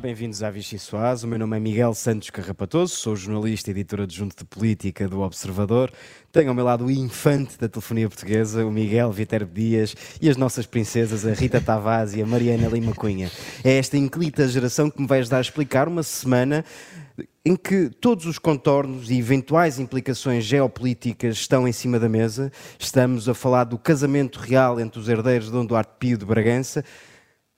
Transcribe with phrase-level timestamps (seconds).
[0.00, 1.24] Bem-vindos à Vichy Soaz.
[1.24, 5.20] O meu nome é Miguel Santos Carrapatoso, sou jornalista e editor adjunto de política do
[5.22, 5.90] Observador.
[6.30, 10.36] Tenho ao meu lado o infante da telefonia portuguesa, o Miguel Viterbo Dias, e as
[10.36, 13.28] nossas princesas, a Rita Tavares e a Mariana Lima Cunha.
[13.64, 16.64] É esta inclita geração que me vai ajudar a explicar uma semana
[17.44, 22.52] em que todos os contornos e eventuais implicações geopolíticas estão em cima da mesa.
[22.78, 26.84] Estamos a falar do casamento real entre os herdeiros de Dom Duarte Pio de Bragança,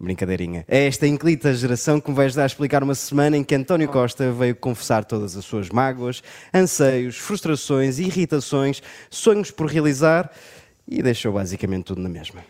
[0.01, 0.65] Brincadeirinha.
[0.67, 3.89] É esta inclita geração que me vai ajudar a explicar uma semana em que António
[3.89, 6.23] Costa veio confessar todas as suas mágoas,
[6.55, 10.33] anseios, frustrações, irritações, sonhos por realizar
[10.89, 12.43] e deixou basicamente tudo na mesma.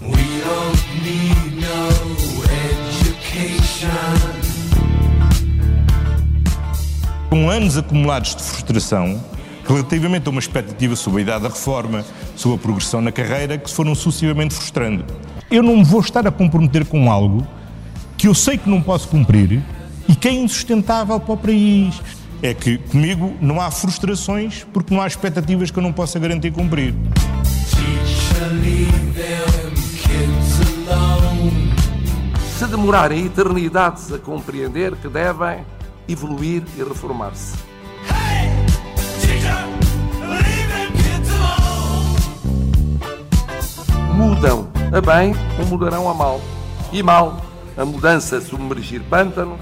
[0.00, 4.35] We don't need no education.
[7.36, 9.22] Com anos acumulados de frustração,
[9.68, 12.02] relativamente a uma expectativa sobre a idade da reforma,
[12.34, 15.04] sobre a progressão na carreira, que se foram sucessivamente frustrando.
[15.50, 17.46] Eu não me vou estar a comprometer com algo
[18.16, 19.62] que eu sei que não posso cumprir
[20.08, 22.00] e que é insustentável para o país.
[22.42, 26.52] É que comigo não há frustrações porque não há expectativas que eu não possa garantir
[26.52, 26.94] cumprir.
[32.58, 35.75] Se demorarem eternidades a compreender que devem
[36.08, 37.56] evoluir e reformar-se.
[44.14, 46.40] Mudam a bem ou mudarão a mal.
[46.92, 47.40] E mal,
[47.76, 49.60] a mudança submergir pântanos,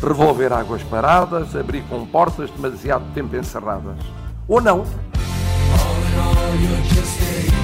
[0.00, 3.96] revolver águas paradas, abrir comportas demasiado tempo encerradas.
[4.46, 4.84] Ou não,
[5.72, 7.61] All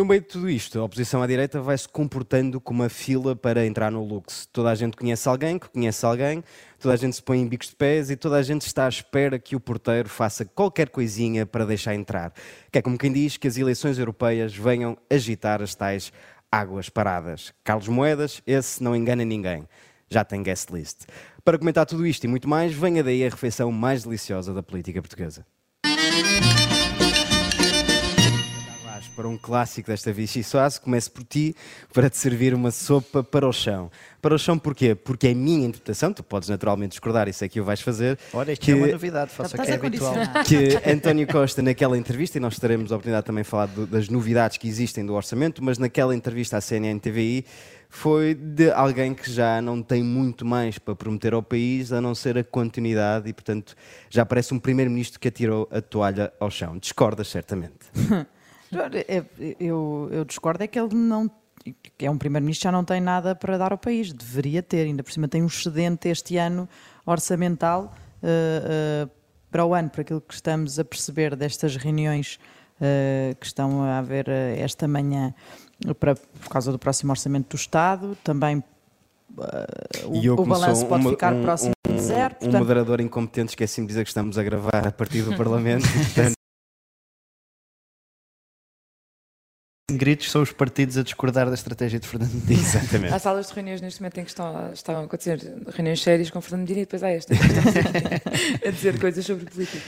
[0.00, 3.36] No meio de tudo isto, a oposição à direita vai se comportando como uma fila
[3.36, 4.48] para entrar no Lux.
[4.50, 6.42] Toda a gente conhece alguém que conhece alguém,
[6.78, 8.88] toda a gente se põe em bicos de pés e toda a gente está à
[8.88, 12.32] espera que o porteiro faça qualquer coisinha para deixar entrar.
[12.72, 16.10] Que é como quem diz que as eleições europeias venham agitar as tais
[16.50, 17.52] águas paradas.
[17.62, 19.68] Carlos Moedas, esse não engana ninguém.
[20.08, 21.02] Já tem guest list.
[21.44, 25.02] Para comentar tudo isto e muito mais, venha daí a refeição mais deliciosa da política
[25.02, 25.44] portuguesa.
[29.16, 31.54] Para um clássico desta Vichy Soase, começo por ti,
[31.92, 33.90] para te servir uma sopa para o chão.
[34.22, 34.94] Para o chão porquê?
[34.94, 38.18] Porque é a minha interpretação, tu podes naturalmente discordar, isso é que o vais fazer.
[38.32, 40.14] Olha, isto que, é uma novidade, faça o que é habitual.
[40.46, 44.08] que António Costa, naquela entrevista, e nós teremos a oportunidade também de falar do- das
[44.08, 47.44] novidades que existem do orçamento, mas naquela entrevista à CNN TVI,
[47.90, 52.14] foi de alguém que já não tem muito mais para prometer ao país, a não
[52.14, 53.74] ser a continuidade, e portanto
[54.08, 56.78] já parece um primeiro-ministro que atirou a toalha ao chão.
[56.78, 57.74] Discordas, certamente.
[59.08, 59.24] É,
[59.58, 61.30] Eu, eu discordo é que ele não
[61.98, 65.12] é um primeiro-ministro já não tem nada para dar ao país, deveria ter, ainda por
[65.12, 66.66] cima tem um excedente este ano
[67.04, 67.92] orçamental
[68.22, 69.08] eh, eh,
[69.50, 72.38] para o ano, por aquilo que estamos a perceber destas reuniões
[72.80, 75.34] eh, que estão a haver esta manhã
[75.98, 78.64] para, por causa do próximo orçamento do Estado, também
[80.06, 83.86] o, o balanço pode uma- ficar um- próximo de zero, Um portanto, moderador incompetente esqueci-me
[83.86, 85.86] de dizer que estamos a gravar a partir do Parlamento.
[85.92, 86.34] portanto,
[89.96, 92.60] Gritos são os partidos a discordar da estratégia de Fernando Medina.
[92.60, 93.14] exatamente.
[93.14, 95.40] Há salas de reuniões neste momento em que estão, estão a acontecer
[95.74, 97.34] reuniões sérias com Fernando Medina e depois há esta
[98.66, 99.84] a dizer coisas sobre política.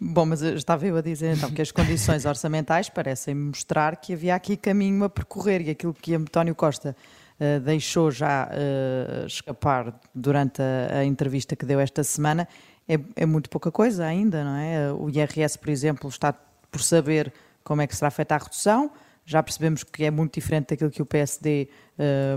[0.00, 4.12] Bom, mas eu estava eu a dizer então que as condições orçamentais parecem mostrar que
[4.12, 6.96] havia aqui caminho a percorrer e aquilo que António Costa
[7.38, 12.48] eh, deixou já eh, escapar durante a, a entrevista que deu esta semana
[12.88, 14.92] é, é muito pouca coisa ainda, não é?
[14.92, 17.32] O IRS, por exemplo, está por saber
[17.62, 18.90] como é que será feita a redução.
[19.24, 21.68] Já percebemos que é muito diferente daquilo que o PSD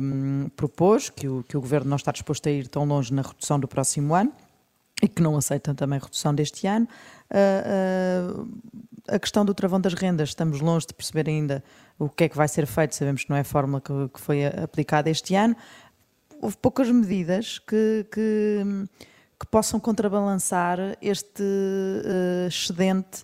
[0.02, 3.22] hum, propôs, que o, que o governo não está disposto a ir tão longe na
[3.22, 4.32] redução do próximo ano
[5.02, 6.88] e que não aceitam também a redução deste ano.
[7.30, 7.38] Ah,
[9.08, 11.64] ah, a questão do travão das rendas, estamos longe de perceber ainda
[12.00, 14.20] o que é que vai ser feito, sabemos que não é a fórmula que, que
[14.20, 15.56] foi aplicada este ano.
[16.42, 18.64] Houve poucas medidas que, que,
[19.40, 23.24] que possam contrabalançar este ah, excedente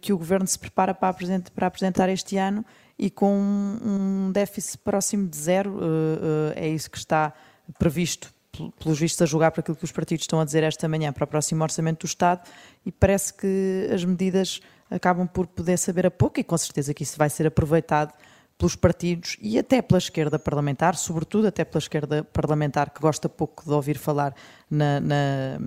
[0.00, 2.64] que o governo se prepara para, apresent- para apresentar este ano
[2.98, 7.32] e com um, déficit próximo de zero, ah, ah, é isso que está
[7.78, 10.88] previsto pel- pelos vistos a julgar por aquilo que os partidos estão a dizer esta
[10.88, 12.40] manhã para o próximo orçamento do Estado
[12.84, 14.60] e parece que as medidas
[14.90, 18.12] acabam por poder saber a pouco e com certeza que isso vai ser aproveitado
[18.58, 23.64] pelos partidos e até pela esquerda parlamentar, sobretudo até pela esquerda parlamentar que gosta pouco
[23.64, 24.34] de ouvir falar
[24.68, 25.58] na, na,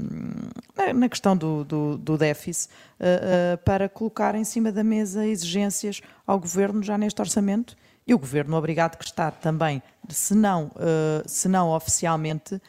[0.98, 6.02] na- questão do, do, do déficit, eh, eh, para colocar em cima da mesa exigências
[6.28, 7.78] ao governo já neste orçamento.
[8.06, 12.62] E o governo obrigado que está também, se não, eh, se não oficialmente,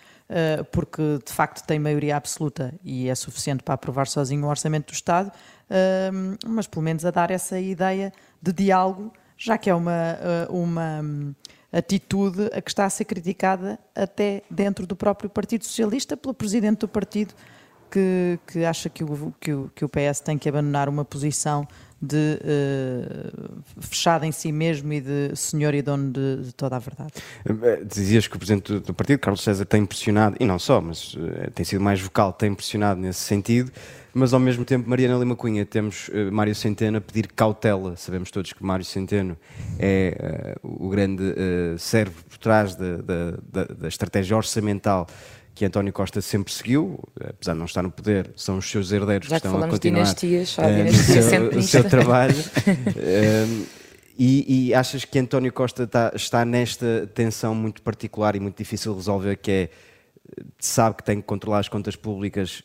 [0.71, 4.95] porque de facto tem maioria absoluta e é suficiente para aprovar sozinho o orçamento do
[4.95, 5.31] Estado,
[6.47, 8.11] mas pelo menos a dar essa ideia
[8.41, 11.35] de diálogo, já que é uma, eh, uma hum,
[11.73, 16.81] atitude a que está a ser criticada até dentro do próprio Partido Socialista pelo presidente
[16.81, 17.35] do partido
[17.91, 21.67] que, que acha que o, que, o, que o PS tem que abandonar uma posição
[22.01, 22.39] de
[23.81, 27.13] fechada em si mesmo e de senhor e dono de, de toda a verdade.
[27.45, 30.81] Eh, Dizias que o Presidente do- do Partido, Carlos César, tem pressionado, e não só,
[30.81, 33.71] mas eh, tem sido mais vocal, tem pressionado nesse sentido,
[34.15, 37.97] mas ao mesmo tempo, Mariana Lima Cunha, temos eh, Mário Centeno a pedir cautela.
[37.97, 39.37] Sabemos todos que Mário Centeno
[39.79, 45.07] é eh, o grande eh, cérebro por trás da, da- da- estratégia orçamental
[45.55, 49.29] que António Costa sempre seguiu, apesar de não estar no poder, são os seus herdeiros
[49.29, 52.35] Já que estão a continuar dinastias, no dinastia seu, o seu trabalho.
[52.97, 53.65] Um,
[54.19, 58.93] e, e achas que António Costa está, está nesta tensão muito particular e muito difícil
[58.93, 59.71] de resolver, que é
[60.59, 62.63] sabe que tem que controlar as contas públicas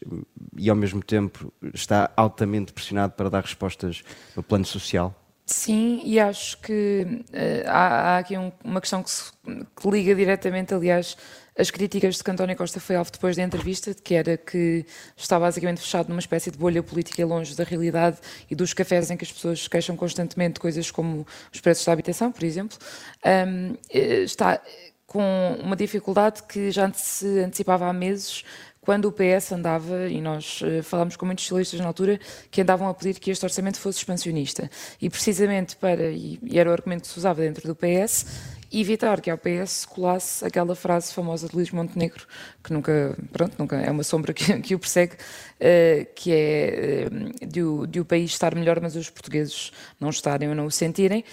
[0.58, 4.04] e ao mesmo tempo está altamente pressionado para dar respostas
[4.36, 5.14] no plano social?
[5.46, 10.14] Sim, e acho que eh, há, há aqui um- uma questão que, se- que liga
[10.14, 11.16] diretamente, aliás,
[11.58, 14.86] as críticas de que António Costa foi alvo depois da entrevista, que era que
[15.16, 18.18] está basicamente fechado numa espécie de bolha política longe da realidade
[18.52, 21.94] e dos cafés em que as pessoas queixam constantemente de coisas como os preços da
[21.94, 22.78] habitação, por exemplo.
[23.24, 24.62] Ahm, eh, está
[25.08, 28.44] com uma dificuldade que já se antecipava há meses
[28.88, 32.18] quando o PS andava, e nós eh, falámos com muitos socialistas na altura,
[32.50, 34.70] que andavam a pedir que este orçamento fosse expansionista.
[35.02, 38.26] E precisamente para, e, era o argumento que se usava dentro do PS,
[38.72, 42.26] evitar que ao PS se colasse aquela frase famosa de Luís Montenegro,
[42.64, 45.18] que nunca, pronto, nunca é uma sombra que, que o persegue,
[45.60, 47.08] eh, que é
[47.42, 50.66] eh, de, o, de o país estar melhor, mas os portugueses não estarem ou não
[50.66, 51.26] o sentirem.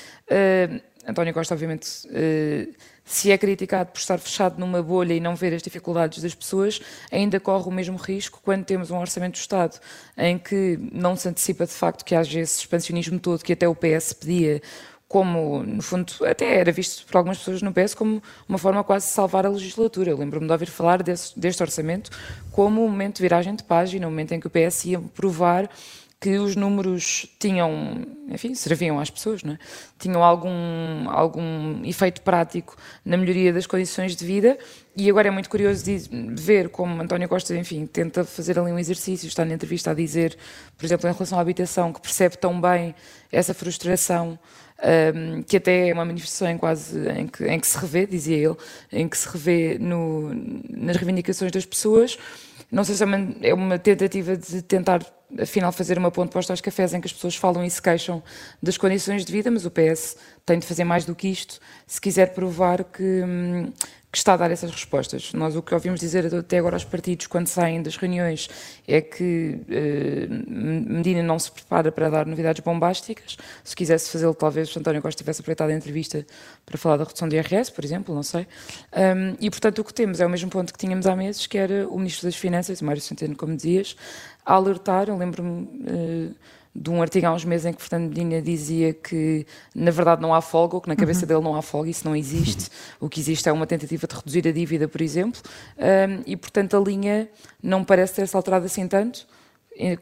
[1.07, 1.87] António Costa, obviamente,
[3.05, 6.81] se é criticado por estar fechado numa bolha e não ver as dificuldades das pessoas,
[7.13, 9.79] ainda corre o mesmo risco quando temos um orçamento do Estado
[10.17, 13.75] em que não se antecipa de facto que haja esse expansionismo todo que até o
[13.75, 14.63] PS pedia,
[15.07, 19.07] como, no fundo, até era visto por algumas pessoas no PS como uma forma quase
[19.07, 20.11] de salvar a legislatura.
[20.11, 22.11] Eu lembro-me de ouvir falar desse- deste orçamento
[22.51, 25.69] como um momento de viragem de página, um momento em que o PS ia provar
[26.25, 29.59] que os números tinham, enfim, serviam às pessoas, não é?
[29.99, 34.57] tinham algum, algum efeito prático na melhoria das condições de vida
[34.97, 35.99] e agora é muito curioso de
[36.35, 40.35] ver como António Costa, enfim, tenta fazer ali um exercício, está na entrevista a dizer,
[40.79, 42.95] por exemplo, em relação à habitação, que percebe tão bem
[43.31, 44.39] essa frustração
[44.83, 48.37] um, que até é uma manifestação em quase em que, em que se revê, dizia
[48.37, 48.57] ele,
[48.91, 50.33] em que se revê no,
[50.71, 52.17] nas reivindicações das pessoas.
[52.75, 55.01] Não sei se é uma, é uma tentativa de tentar,
[55.41, 58.21] afinal, fazer uma ponte posta aos cafés em que as pessoas falam e se queixam
[58.61, 61.61] das condições de vida, mas o PS tem de fazer mais do que isto.
[61.87, 63.73] Se quiser provar que, hum,
[64.15, 65.33] que está a dar essas respostas.
[65.33, 68.49] Nós o que ouvimos dizer até agora aos partidos quando saem das reuniões
[68.87, 73.37] é que eh, Medina não se prepara para dar novidades bombásticas.
[73.65, 76.25] Se quisesse fazê-lo, talvez António Costa tivesse aproveitado a entrevista
[76.65, 78.47] para falar da redução do IRS, por exemplo, não sei.
[78.93, 81.59] Um, e, portanto, o que temos é o mesmo ponto que tínhamos há meses, que
[81.59, 83.97] era o Ministro das Finanças, Mário Centeno, como dizias,
[84.47, 86.35] a alertar, eu lembro-me eh,
[86.75, 90.35] de um artigo há uns meses em que Fernando Medina dizia que, na verdade, não
[90.35, 92.69] há folga, ou que na cabeça dele não há folga, isso não existe.
[92.99, 95.41] O que existe é uma tentativa de reduzir a dívida, por exemplo,
[95.77, 97.29] Um, e, portanto, a linha
[97.63, 99.27] não parece ter-se alterado assim tanto.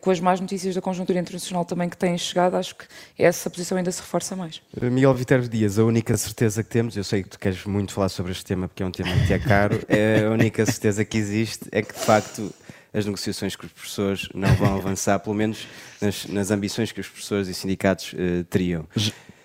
[0.01, 2.85] Com as más notícias da conjuntura internacional também que têm chegado, acho que
[3.19, 4.61] essa posição ainda se reforça mais.
[4.77, 7.93] Uh, Miguel Viterbo Dias, a única certeza que temos, eu sei que tu queres muito
[7.93, 10.67] falar sobre este tema porque é um tema que te é caro, é a única
[10.67, 12.53] certeza que existe é que de facto
[12.95, 15.67] as negociações com os professores não vão avançar, pelo menos
[16.01, 18.87] nas, nas ambições que os professores e sindicatos eh, teriam.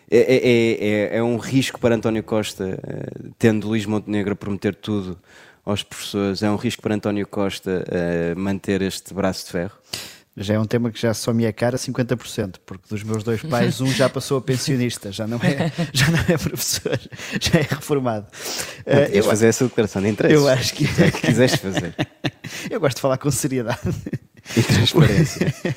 [0.09, 4.35] É, é- é- é- é um risco para António Costa, eh, tendo Luís Montenegro a
[4.35, 5.17] prometer tudo
[5.65, 9.77] aos professores, é um risco para António Costa eh, manter este braço de ferro?
[10.39, 13.41] Já é um tema que já só me é cara 50%, porque dos meus dois
[13.41, 16.99] pais, um já passou a pensionista, já não é, já não é professor,
[17.41, 18.27] já é reformado.
[18.85, 20.39] Eh, Podias eu, fazer essa declaração de interesses.
[20.39, 21.95] eu acho que- é que quiseste fazer.
[22.69, 23.79] eu gosto de falar com seriedade.
[24.55, 25.53] E transparência.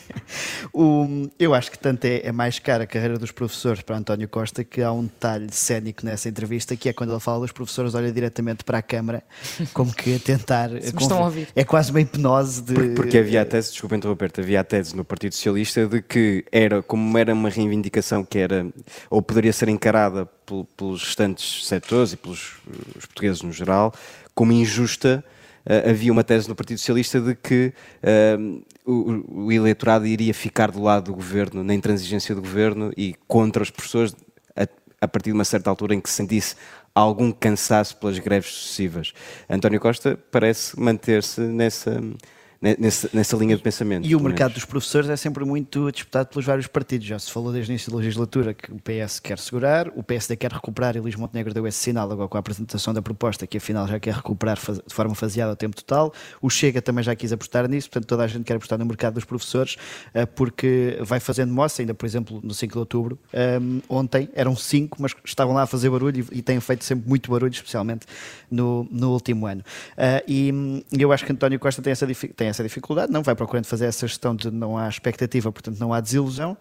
[0.73, 4.29] O- eu acho que tanto é, é mais cara a carreira dos professores para António
[4.29, 7.95] Costa que há um detalhe cénico nessa entrevista que é quando ele fala dos professores
[7.97, 9.25] olha diretamente para a Câmara
[9.73, 11.49] como que a tentar Se me estão a ouvir.
[11.57, 14.95] é quase uma hipnose de Porque, porque havia a tese, desculpa interromper-te, havia a tese
[14.95, 18.67] no Partido Socialista de que era, como era uma reivindicação que era,
[19.09, 22.53] ou poderia ser encarada pel- pelos restantes setores e pelos
[22.97, 23.93] os portugueses no geral,
[24.35, 25.25] como injusta,
[25.67, 28.37] eh, havia uma tese no Partido Socialista de que eh,
[28.85, 33.63] o, o eleitorado iria ficar do lado do governo, na intransigência do governo e contra
[33.63, 34.15] os professores,
[34.57, 34.67] a-
[35.01, 36.57] a partir de uma certa altura em que se sentisse
[36.95, 39.13] algum cansaço pelas greves sucessivas.
[39.49, 42.17] António Costa parece manter-se nessa, ne-
[42.61, 44.07] nessa, nessa linha de pensamento.
[44.07, 44.55] E o mercado menos.
[44.55, 47.07] dos professores é sempre muito disputado pelos vários partidos.
[47.07, 50.37] Já se falou desde o início da legislatura que o PS quer segurar, o PSD
[50.37, 53.57] quer recuperar e Luís Montenegro deu esse sinal agora com a apresentação da proposta que
[53.57, 56.13] afinal já quer recuperar de forma faseada ao tempo total.
[56.43, 59.15] O Chega também já quis apostar nisso, portanto toda a gente quer apostar no mercado
[59.15, 59.77] dos professores
[60.13, 64.55] eh, porque vai fazendo moça, ainda por exemplo no 5 de outubro, ehm, ontem eram
[64.55, 68.07] 5, mas estavam lá a fazer barulho e, têm feito sempre muito barulho, especialmente
[68.51, 69.63] no, no último ano.
[69.97, 70.53] Ah, e
[70.93, 73.87] eu acho que António Costa tem essa, difi- tem essa dificuldade, não vai procurando fazer
[73.87, 76.57] essa gestão de não há expectativa, portanto não há desilusão.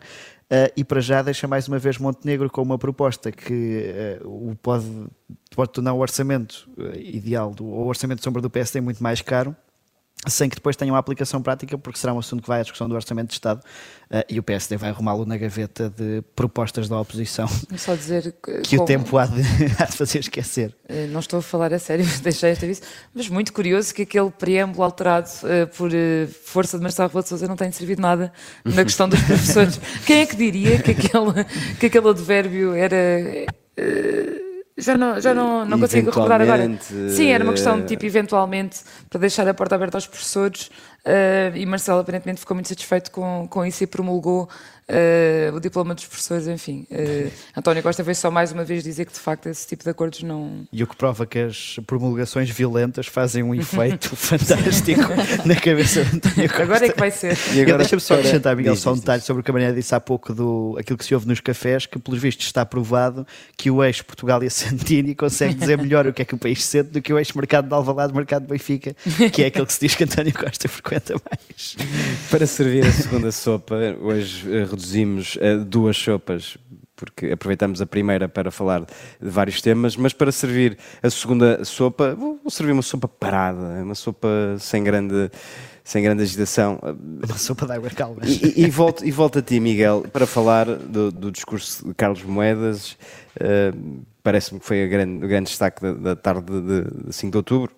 [0.50, 4.56] Ah, e para já deixa mais uma vez Montenegro com uma proposta que ah, o
[4.56, 4.86] pode,
[5.56, 9.22] pode tornar o orçamento ah, ideal, do, o orçamento de sombra do PSD muito mais
[9.22, 9.56] caro,
[10.28, 12.90] sem que depois tenham uma aplicação prática, porque será um assunto que vai à discussão
[12.90, 13.62] do Orçamento de Estado
[14.12, 18.36] ah, e o PSD vai arrumá-lo na gaveta de propostas da oposição Vamos só dizer
[18.44, 19.42] que, que o como- tempo há de,
[19.82, 20.76] há de fazer esquecer.
[20.90, 22.82] Eh, Não estou a falar a sério, deixei esta vez,
[23.16, 27.30] mas muito curioso que aquele preâmbulo alterado eh, por eh, força de Marcelo Rebelo de
[27.30, 28.34] Sousa não tenha servido nada
[28.66, 29.80] na questão dos professores.
[30.06, 31.46] Quem é que diria que aquele,
[31.80, 32.98] que aquele advérbio era.
[34.80, 36.70] Já não, já não, não consigo recordar agora.
[37.10, 40.72] Sim, era uma questão de eh, tipo, eventualmente, para deixar a porta aberta aos professores,
[41.06, 44.50] eh, e Marcelo aparentemente ficou muito satisfeito com, com isso e promulgou
[44.90, 46.86] eh, o diploma dos professores, enfim.
[46.90, 49.90] Eh, António Costa veio só mais uma vez dizer que de facto esse tipo de
[49.90, 55.02] acordos não, E o que prova que as promulgações violentas fazem um efeito fantástico
[55.46, 56.64] na cabeça de António Costa.
[56.64, 57.38] Agora é que vai ser.
[57.54, 59.28] E agora Deixa-me só acrescentar, Miguel, diz, só um detalhe diz.
[59.28, 61.86] sobre o que a Maria disse há pouco do aquilo que se ouve nos cafés,
[61.86, 66.22] que pelos vistos está provado que o ex-Portugal e Santini consegue dizer melhor o que
[66.24, 68.96] é que o país sente do que o ex-mercado de Alvalade, mercado de Benfica,
[69.32, 71.76] que é aquele que se diz que António Costa frequenta mais.
[72.32, 74.48] Para servir a segunda sopa, hoje
[74.80, 76.58] reduzimos a duas sopas,
[76.96, 82.16] porque aproveitamos a primeira para falar de vários temas, mas para servir a segunda sopa,
[82.16, 84.28] vou, vou servir uma sopa parada, uma sopa
[84.60, 85.30] sem grande,
[85.84, 86.80] sem grande agitação.
[87.26, 88.22] Uma sopa de água calma.
[88.26, 92.24] E, e, volto, e volto a ti, Miguel, para falar do, do discurso de Carlos
[92.24, 92.98] Moedas.
[93.40, 93.74] eh,
[94.22, 97.72] Parece-me que foi grande, o grande destaque da, da tarde de, de 5 de outubro.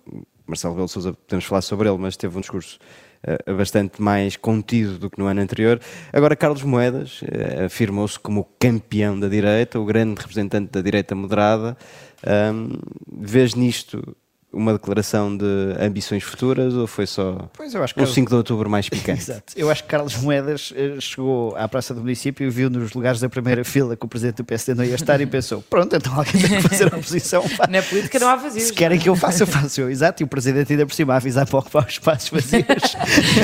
[0.44, 2.78] Marcelo Rebelo de Sousa, podemos falar sobre ele, mas teve um discurso
[3.24, 5.80] eh, bastante mais contido do que no ano anterior.
[6.12, 11.76] Agora, Carlos Moedas eh, afirmou-se como campeão da direita, o grande representante da direita moderada.
[12.24, 12.78] Ahm,
[13.10, 14.16] vês nisto
[14.52, 15.44] uma declaração de
[15.80, 19.22] ambições futuras ou foi só Pois eu acho que Carlos- 5 de outubro mais picante?
[19.22, 19.52] Exato.
[19.56, 23.20] Eu acho que Carlos Moedas eh, chegou à Praça do Município e viu nos lugares
[23.20, 26.14] da primeira fila que o presidente do PSD não ia estar e pensou: pronto, então
[26.14, 27.42] alguém tem que fazer a oposição.
[27.70, 28.64] Na política não há vazios.
[28.64, 29.90] Se querem que eu faça, eu faço eu.
[29.90, 30.22] Exato.
[30.22, 32.66] E o presidente ainda por cima a avisar para ocupar os espaços vazios.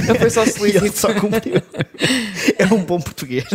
[0.07, 0.99] Não foi só e ele solícito.
[0.99, 1.63] só cumpriu.
[2.59, 3.45] É um bom português.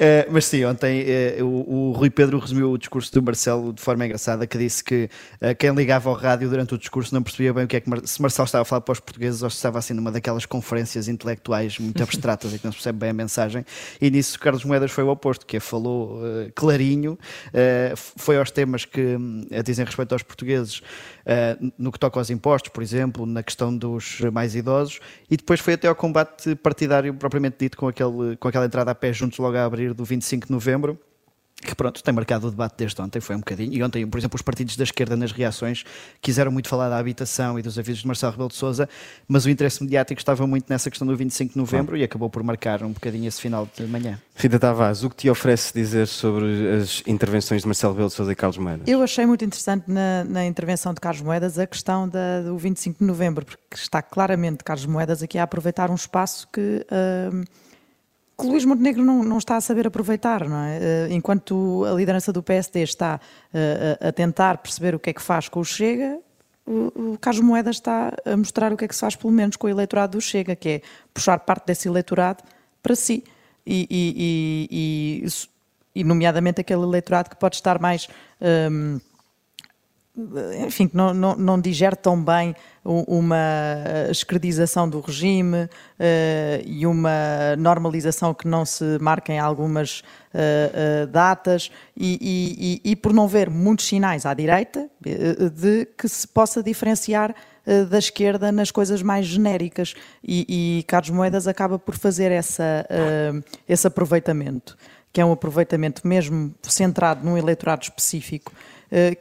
[0.00, 3.82] Eh, mas sim, ontem eh, o, o Rui Pedro resumiu o discurso do Marcelo de
[3.82, 5.08] forma engraçada, que disse que
[5.40, 7.88] eh, quem ligava ao rádio durante o discurso não percebia bem o que é que
[7.88, 10.44] Mar- se Marcelo estava a falar para os portugueses ou se estava assim numa daquelas
[10.44, 13.64] conferências intelectuais muito abstratas e que não se percebe bem a mensagem.
[14.00, 17.18] E nisso Carlos Moedas foi o oposto, que falou eh, clarinho,
[17.94, 20.82] f- foi aos temas que hum, dizem respeito aos portugueses,
[21.78, 24.98] no que toca aos impostos, por exemplo, na questão dos mais idosos,
[25.30, 28.94] e depois foi até ao combate partidário propriamente dito com, aquele, com aquela entrada a
[28.94, 30.98] pé juntos logo a abrir do 25 de novembro.
[31.60, 33.72] Que pronto, tem marcado o debate desde ontem, foi um bocadinho.
[33.74, 35.84] E ontem, por exemplo, os partidos da esquerda nas reações
[36.22, 38.88] quiseram muito falar da habitação e dos avisos de Marcelo Rebelo de Souza,
[39.26, 42.44] mas o interesse mediático estava muito nessa questão do 25 de novembro e acabou por
[42.44, 44.20] marcar um bocadinho esse final de manhã.
[44.36, 46.44] Rita Tavares, o que te oferece dizer sobre
[46.80, 48.86] as intervenções de Marcelo Rebelo de Sousa e Carlos Moedas?
[48.86, 53.00] Eu achei muito interessante na, na intervenção de Carlos Moedas a questão da- do 25
[53.00, 57.42] de novembro, porque está claramente Carlos Moedas aqui a aproveitar um espaço que, ahm,
[58.40, 60.78] que Luís Montenegro não, não está a saber aproveitar, não é?
[60.80, 63.20] Eh, enquanto a liderança do PSD está
[63.52, 66.18] eh, a, a tentar perceber o que é que faz com o Chega,
[66.64, 69.56] o, o Carlos Moedas está a mostrar o que é que se faz, pelo menos,
[69.56, 72.44] com o eleitorado do Chega, que é puxar parte desse eleitorado
[72.82, 73.24] para si.
[73.66, 75.28] E, e- e-
[75.94, 78.06] e nomeadamente aquele eleitorado que pode estar mais.
[78.40, 78.98] ahm,
[80.64, 83.36] enfim, que não, não, não digere tão bem uma
[84.10, 91.70] escredização do regime eh, e uma normalização que não se marquem algumas eh, eh, datas
[91.96, 94.88] e, e- e- por não ver muitos sinais à direita
[95.54, 97.34] de que se possa diferenciar
[97.90, 99.94] da esquerda nas coisas mais genéricas.
[100.24, 102.86] E, e Carlos Moedas acaba por fazer essa,
[103.68, 104.76] esse aproveitamento
[105.12, 108.52] que é um aproveitamento mesmo centrado num eleitorado específico,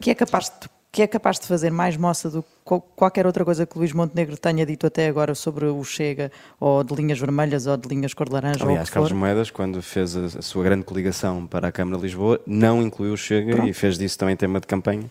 [0.01, 3.27] que é capaz de que é capaz de fazer mais moça do que qual- qualquer
[3.27, 7.19] outra coisa que Luís Montenegro tenha dito até agora sobre o Chega, ou de linhas
[7.19, 9.11] vermelhas, ou de linhas cor de laranja, Aliás, Carlos.
[9.11, 13.17] Moedas, quando fez a, sua grande coligação para a Câmara de Lisboa, não incluiu o
[13.17, 15.09] Chega e fez disso também tema de campanha.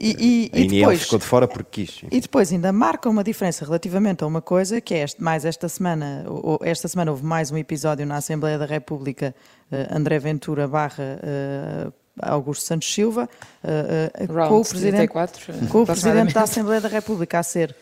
[0.00, 2.02] E, e, A e depois, ficou de fora porque quis.
[2.08, 5.68] E depois ainda marca uma diferença relativamente a uma coisa que é este, mais esta
[5.68, 9.34] semana, ou- esta semana houve mais um episódio na Assembleia da República,
[9.72, 11.88] eh, André Ventura barra eh,
[12.20, 13.28] Augusto Santos Silva,
[13.62, 16.42] eh, Round com o Presidente, 34, com o Presidente da.
[16.42, 17.74] Assembleia da República a ser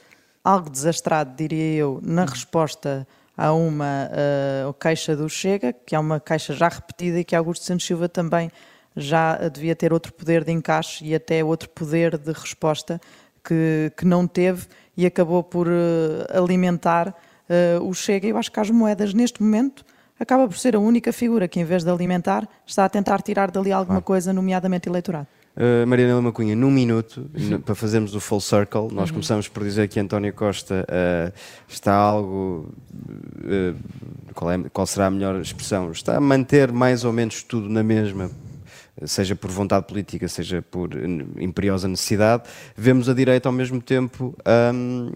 [0.44, 6.18] algo desastrado, diria eu, na resposta a uma eh, queixa do Chega, que é uma
[6.18, 8.50] queixa já repetida e que Augusto Santos Silva também
[8.96, 12.98] já devia ter outro poder de encaixe e até outro poder de resposta
[13.44, 14.66] que, que não teve
[14.96, 17.14] e acabou por eh, alimentar
[17.48, 18.26] eh, o Chega.
[18.26, 19.84] Eu acho que as moedas, neste momento,
[20.18, 23.50] acaba por ser a única figura que, em vez de alimentar, está a tentar tirar
[23.50, 25.26] dali alguma coisa, nomeadamente eleitorado.
[25.56, 27.30] Uh, Mariana Lima Cunha, num minuto,
[27.64, 31.32] para fazermos o full circle, nós começamos por dizer que António Costa uh,
[31.66, 32.70] está algo.
[33.42, 33.74] uh,
[34.34, 35.90] qual, é- qual será a melhor expressão?
[35.90, 38.30] Está a manter mais ou menos tudo na mesma,
[39.06, 40.90] seja por vontade política, seja por
[41.38, 42.42] imperiosa necessidade.
[42.76, 44.34] Vemos a direita ao mesmo tempo
[44.74, 45.10] um,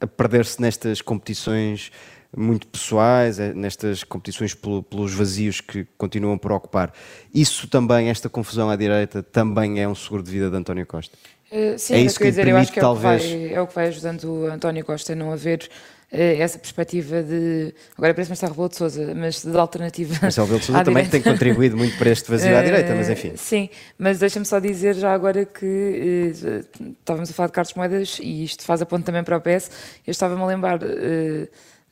[0.00, 1.90] a perder-se nestas competições
[2.36, 6.92] muito pessoais, eh, nestas competições pelo- pelos vazios que continuam por ocupar.
[7.34, 11.16] Isso também, esta confusão à direita, também é um seguro de vida de António Costa.
[11.50, 13.52] Uh, sim, É isso que dizer, eu acho permite, que é o que, vai, talvez-
[13.52, 15.66] é o que vai ajudando o António Costa a não haver
[16.12, 17.74] eh, essa perspectiva de.
[17.96, 20.14] Agora parece-me estar Rebelo de Souza, mas de alternativa.
[20.20, 21.24] Marcelo Rebelo de Sousa à também direita.
[21.24, 23.32] tem contribuído muito para este vazio à Eh, direita, mas enfim.
[23.36, 26.62] Sim, mas deixa-me só dizer já agora que eh,
[27.00, 29.70] estávamos a falar de Carlos Moedas e isto faz a ponto também para o PS.
[30.06, 31.48] Eu estava-me a lembrar eh,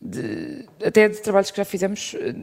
[0.06, 2.34] de- até de trabalhos que já fizemos eh,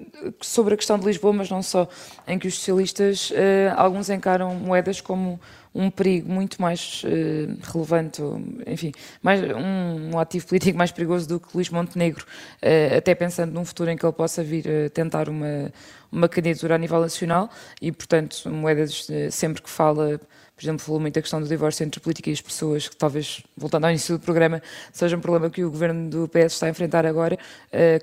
[0.41, 1.87] sobre a questão de Lisboa, mas não só,
[2.27, 5.39] em que os socialistas, eh, alguns encaram Moedas como
[5.75, 8.21] um perigo muito mais eh, relevante,
[8.67, 12.25] enfim, mais, um, um ativo político mais perigoso do que Luís Montenegro,
[12.61, 15.71] eh, até pensando num futuro em que ele possa vir a tentar uma,
[16.11, 17.49] uma candidatura a nível nacional.
[17.81, 20.19] E, portanto, Moedas sempre que fala,
[20.55, 23.41] por exemplo, falou muito da questão do divórcio entre política e as pessoas, que talvez,
[23.57, 26.69] voltando ao início do programa, seja um problema que o governo do PS está a
[26.69, 27.37] enfrentar agora,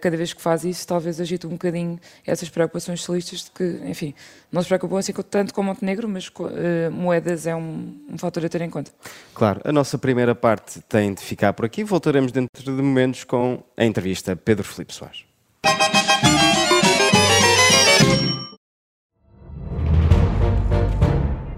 [0.01, 4.15] cada vez que faz isso, talvez agite um bocadinho essas preocupações socialistas de que, enfim,
[4.51, 6.31] não se preocupam assim tanto com Montenegro, mas
[6.93, 8.91] Moedas é um, um fator a ter em conta.
[9.35, 11.85] Claro, a nossa primeira parte tem de ficar por aqui.
[11.85, 15.25] Voltaremos dentro de momentos com a entrevista a Pedro Filipe Soares.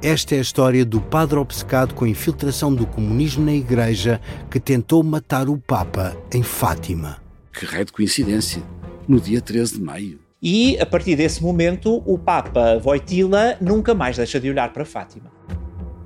[0.02, 4.58] Esta é a história do padre obcecado com a infiltração do comunismo na Igreja que
[4.58, 7.22] tentou matar o Papa em Fátima.
[7.52, 8.62] Que raio de coincidência.
[9.06, 10.18] No dia 13 de maio.
[10.42, 15.30] E, a partir desse momento, o Papa Voitila nunca mais deixa de olhar para Fátima.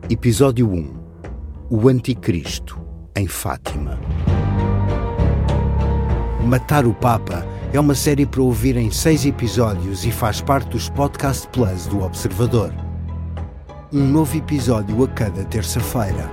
[0.09, 0.95] Episódio 1
[1.69, 2.81] O Anticristo
[3.17, 3.99] em Fátima.
[6.45, 10.89] Matar o Papa é uma série para ouvir em seis episódios e faz parte dos
[10.89, 12.73] Podcast Plus do Observador.
[13.93, 16.31] Um novo episódio a cada terça-feira.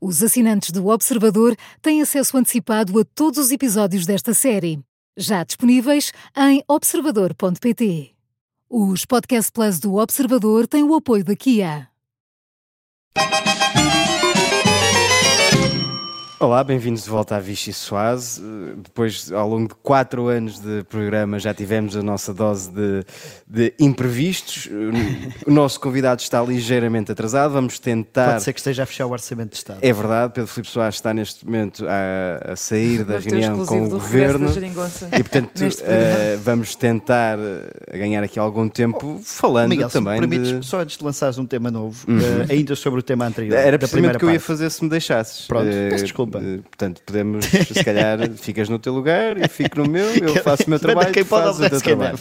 [0.00, 4.80] Os assinantes do Observador têm acesso antecipado a todos os episódios desta série,
[5.16, 8.15] já disponíveis em observador.pt.
[8.68, 11.88] Os Podcast Plus do Observador têm o apoio da Kia.
[16.38, 18.42] Olá, bem-vindos de volta à Vichy Soase.
[18.42, 23.04] Eh, Depois, ao longo de quatro anos de programa, já tivemos a nossa dose de,
[23.48, 24.68] de imprevistos.
[25.46, 27.52] O nosso convidado está ligeiramente atrasado.
[27.54, 28.32] Vamos tentar.
[28.32, 29.78] Pode ser que esteja a fechar o Orçamento de Estado.
[29.80, 33.86] É verdade, Pedro Filipe Soares está neste momento a, a sair da reunião com exclusivo
[33.86, 36.36] o governo e, portanto, programa.
[36.44, 40.66] vamos tentar eh, ganhar aqui algum tempo falando Miguel, se me também permites, de...
[40.66, 42.18] só antes de lançares um tema novo, Uhum.
[42.18, 43.56] eh, ainda sobre o tema anterior.
[43.56, 45.46] Era precisamente o que eu ia fazer se me deixasses.
[45.46, 46.25] Pronto, peço desculpa.
[46.34, 50.64] Eh, portanto, podemos, se calhar, ficas no teu lugar, eu fico no meu, eu faço
[50.66, 52.18] o meu trabalho, quem tu pode, fazes o teu quem trabalho.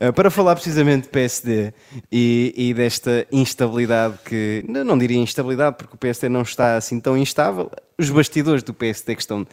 [0.00, 1.72] Eh, para falar precisamente de PSD
[2.10, 6.98] e, e desta instabilidade que, não, não diria instabilidade, porque o PSD não está assim
[7.00, 9.46] tão instável, os bastidores do PSD que estão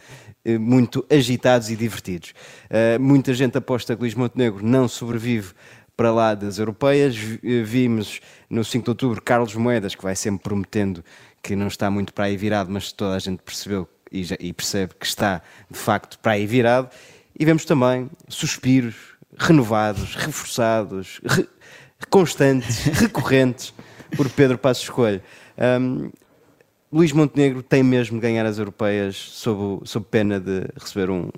[0.44, 2.32] eh, muito agitados e divertidos.
[2.68, 5.52] Eh, muita gente aposta que Luís Montenegro não sobrevive
[5.96, 7.14] para lá das europeias.
[7.14, 11.04] Vi- Vimos no 5 de outubro Carlos Moedas, que vai sempre prometendo
[11.42, 14.52] que não está muito para aí virado, mas toda a gente percebeu e, já- e
[14.52, 16.88] percebe que está de facto para aí virado.
[17.38, 18.94] E vemos também suspiros
[19.38, 21.48] renovados, reforçados, re-
[22.10, 23.72] constantes, recorrentes
[24.16, 25.22] por Pedro Passos Coelho.
[25.80, 26.10] Hum,
[26.92, 31.30] Luís Montenegro tem mesmo de ganhar as europeias sob, sob pena de receber um,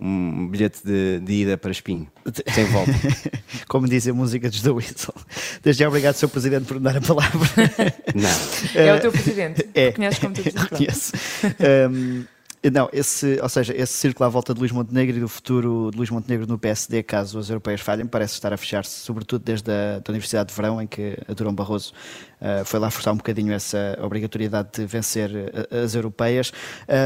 [0.00, 2.08] um bilhete de, de ida para Espinho,
[2.52, 2.92] sem volta.
[3.68, 5.14] Como diz a música dos The Whistle.
[5.62, 6.28] Desde já, obrigado, Sr.
[6.28, 7.48] Presidente, por me dar a palavra.
[8.14, 8.30] Não.
[8.80, 9.68] É o teu presidente.
[9.74, 9.86] É.
[9.86, 11.12] Reconheces como teu presidente.
[11.90, 12.24] Um,
[12.70, 15.96] não, esse, ou seja, esse círculo à volta de Luís Montenegro e do futuro de
[15.96, 19.98] Luís Montenegro no PSD, caso as europeias falhem, parece estar a fechar-se, sobretudo desde a
[19.98, 21.94] da Universidade de Verão, em que a Durão Barroso
[22.38, 26.52] uh, foi lá forçar um bocadinho essa obrigatoriedade de vencer uh, as europeias.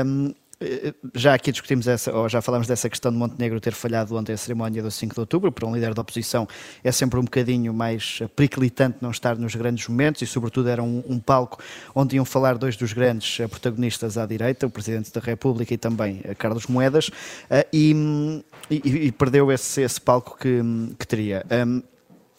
[0.05, 0.35] Um,
[1.15, 4.37] já aqui discutimos essa, ou já falámos dessa questão de Montenegro ter falhado ontem a
[4.37, 6.47] cerimónia do 5 de outubro, para um líder da oposição
[6.83, 11.03] é sempre um bocadinho mais periclitante não estar nos grandes momentos e sobretudo era um,
[11.09, 11.63] um palco
[11.95, 15.79] onde iam falar dois dos grandes eh, protagonistas à direita, o Presidente da República e
[15.79, 17.11] também eh, Carlos Moedas,
[17.51, 20.61] eh, e, e, e perdeu esse, esse palco que,
[20.99, 21.45] que teria.
[21.51, 21.83] Um,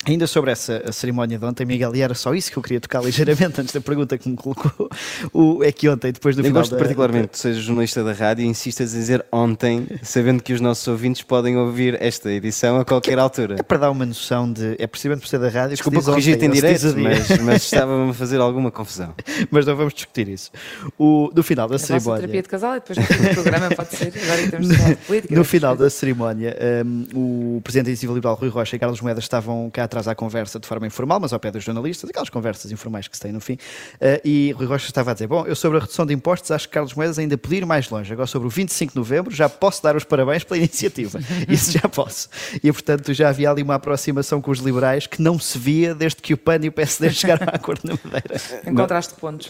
[0.07, 3.01] Ainda sobre essa cerimónia de ontem, Miguel, e era só isso que eu queria tocar
[3.05, 4.89] ligeiramente antes da pergunta que me colocou.
[5.33, 6.61] O, é que ontem, depois do Eu final.
[6.61, 10.53] gosto da- particularmente que sejas jornalista da rádio e insistas a dizer ontem, sabendo que
[10.53, 13.55] os nossos ouvintes podem ouvir esta edição a qualquer altura.
[13.59, 14.75] É para dar uma noção de.
[14.77, 15.69] É precisamente por ser da rádio.
[15.69, 19.13] que Desculpa corrigir-te em direto, mas, mas estava-me a fazer alguma confusão.
[19.49, 20.51] Mas não vamos discutir isso.
[20.99, 22.21] O, no final da A vossa cerimónia.
[22.21, 24.13] terapia de casal e depois no programa pode ser.
[24.23, 25.35] Agora em termos de política.
[25.35, 29.23] No final da cerimónia, um, o Presidente da Iniciativa Liberal Rui Rocha e Carlos Moedas
[29.23, 32.71] estavam cá atrás à conversa de forma informal, mas ao pé dos jornalistas, aquelas conversas
[32.71, 33.53] informais que se têm no fim.
[33.53, 36.67] Uh, e Rui Rocha estava a dizer: Bom, eu sobre a redução de impostos acho
[36.67, 38.11] que Carlos Moedas ainda podia ir mais longe.
[38.11, 41.19] Agora, sobre o 25 de novembro, já posso dar os parabéns pela iniciativa.
[41.47, 42.29] Isso já posso.
[42.61, 46.21] E portanto, já havia ali uma aproximação com os liberais que não se via desde
[46.21, 48.41] que o PAN e o PSD chegaram a acordo na Madeira.
[48.67, 49.47] Encontraste pontos.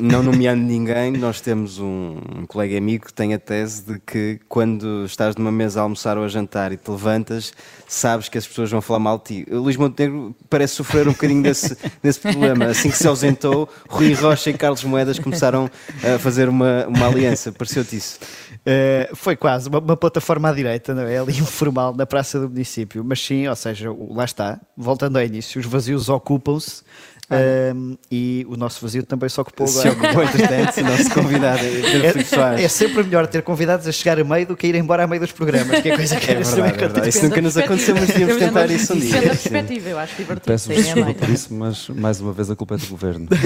[0.00, 4.40] Não nomeando ninguém, nós temos um, um colega amigo que tem a tese de que
[4.48, 7.52] quando estás numa mesa a almoçar ou a jantar e te levantas,
[7.86, 9.46] sabes que as pessoas vão falar mal de ti.
[9.50, 12.66] Luís Montenegro parece sofrer um bocadinho desse, desse problema.
[12.66, 15.70] Assim que se ausentou, Rui Rocha e Carlos Moedas começaram
[16.02, 17.52] a fazer uma, uma aliança.
[17.52, 18.18] Pareceu-te isso?
[18.58, 21.18] Uh, foi quase uma, uma plataforma à direita, não é?
[21.18, 23.04] Ali informal, na praça do município.
[23.04, 26.82] Mas sim, ou seja, lá está, voltando ao início, os vazios ocupam-se
[27.30, 30.08] um, e o nosso vazio também se ocupou Se agora.
[30.08, 31.60] ocupou, entretanto, o nosso convidado,
[32.58, 35.04] É, é sempre melhor ter convidados a chegar a meio do que a ir embora
[35.04, 37.08] a meio dos programas, que é coisa que É verdade, é verdade.
[37.08, 39.08] Isso nunca nos aconteceu, mas devíamos tentar isso um dia.
[39.12, 39.50] Depende da Sim.
[39.50, 40.46] perspectiva, eu acho divertido.
[40.46, 43.28] Peço é desculpa por isso, mas mais uma vez a culpa é do governo.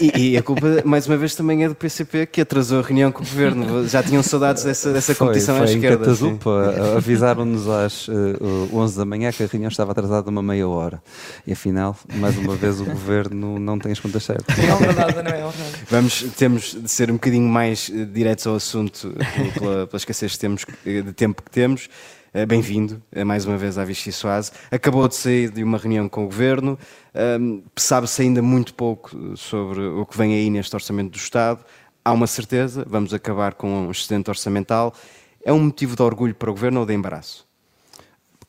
[0.00, 3.12] E, e a culpa, mais uma vez, também é do PCP que atrasou a reunião
[3.12, 3.86] com o governo.
[3.88, 6.10] Já tinham saudades dessa, dessa Foi, competição foi à em esquerda.
[6.10, 11.02] a- avisaram-nos às eh, 11 da manhã que a reunião estava atrasada uma meia hora.
[11.46, 14.56] E afinal, mais uma vez, o governo não tem as contas certas.
[14.56, 15.54] Não é verdade, não é honrado.
[15.88, 20.32] Vamos, temos de ser um bocadinho mais eh, diretos ao assunto eh, pela, pela escassez
[20.32, 21.88] de, temos, eh, de tempo que temos.
[22.48, 24.52] Bem-vindo mais uma vez à Vichy Soase.
[24.70, 26.78] Acabou de sair de uma reunião com o governo.
[27.76, 31.62] Sabe-se ainda muito pouco sobre o que vem aí neste orçamento do Estado.
[32.02, 34.94] Há uma certeza, vamos acabar com um excedente orçamental.
[35.44, 37.46] É um motivo de orgulho para o governo ou de embaraço?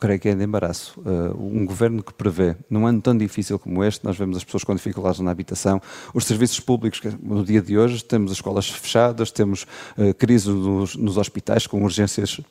[0.03, 0.99] Creio que é de embaraço.
[0.99, 4.65] Uh, um governo que prevê, num ano tão difícil como este, nós vemos as pessoas
[4.65, 5.81] com dificuldades na habitação,
[6.13, 9.63] os serviços públicos, que no dia de hoje temos as escolas fechadas, temos
[9.97, 12.41] uh, crise nos, nos hospitais com urgências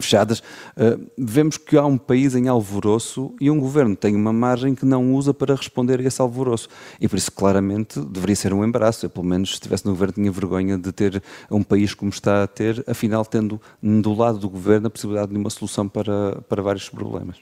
[0.00, 4.74] fechadas, uh, vemos que há um país em alvoroço e um governo tem uma margem
[4.74, 6.68] que não usa para responder a esse alvoroço.
[7.00, 9.06] E por isso, claramente, deveria ser um embaraço.
[9.06, 12.42] Eu, pelo menos, se estivesse no governo, tinha vergonha de ter um país como está
[12.42, 16.62] a ter, afinal, tendo do lado do governo a possibilidade de uma solução para, para
[16.62, 17.36] vários problemas.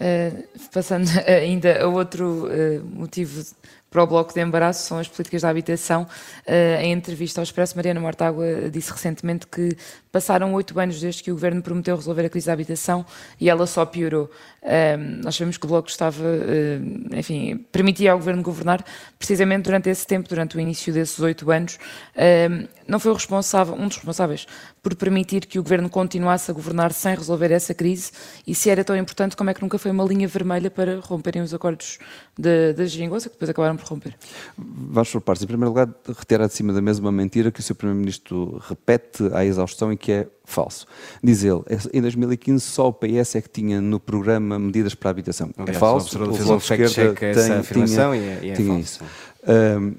[0.00, 3.44] Uh, passando ainda a outro uh, motivo
[3.90, 6.06] para o bloco de embaraço são as políticas da habitação.
[6.46, 9.76] Uh, em entrevista ao Expresso, Mariana Mortágua disse recentemente que
[10.12, 13.04] passaram oito anos desde que o governo prometeu resolver a crise da habitação
[13.40, 14.30] e ela só piorou.
[14.62, 18.84] Uh, nós sabemos que o bloco estava, uh, enfim, permitia ao governo governar
[19.18, 21.78] precisamente durante esse tempo, durante o início desses oito anos.
[22.86, 24.46] não foi o responsável, um dos responsáveis
[24.82, 28.12] por permitir que o governo continuasse a governar sem resolver essa crise
[28.46, 31.42] e se era tão importante, como é que nunca foi uma linha vermelha para romperem
[31.42, 31.98] os acordos
[32.38, 34.16] da Geringonça, que depois acabaram por romper?
[34.56, 35.42] Vamos por partes.
[35.42, 37.74] Em primeiro lugar, retirar de cima da mesa uma mentira que o Sr.
[37.74, 40.86] Primeiro-Ministro repete à exaustão e que é falso.
[41.22, 45.12] Diz ele, em 2015 só o PS é que tinha no programa medidas para a
[45.12, 45.50] habitação.
[45.56, 46.18] Aliás, é falso.
[46.22, 48.54] O fez Bloco um de Esquerda fact-check a essa afirmação tinha, e é- e é
[48.54, 49.04] tinha falso, isso.
[49.78, 49.94] Um,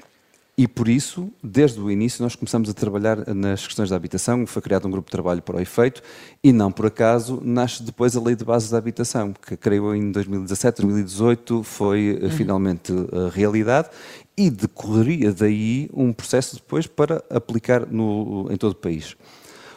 [0.58, 4.46] e por isso, desde o início, nós começamos a trabalhar nas questões da habitação.
[4.46, 6.04] Foi criado um grupo de trabalho para o efeito
[6.44, 10.12] e, não por acaso, nasce depois a Lei de Bases da Habitação, que creio em
[10.12, 13.90] 2017, 2018 foi eh, finalmente a realidade
[14.38, 19.16] e decorreria daí um processo depois para aplicar no, em todo o país.